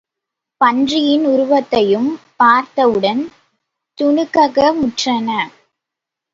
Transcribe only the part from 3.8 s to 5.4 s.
துணுக்ககமுற்றன.